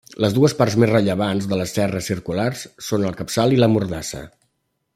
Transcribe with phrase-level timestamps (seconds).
[0.23, 4.23] Les dues parts més rellevants de les serres circulars són el capçal i la mordassa.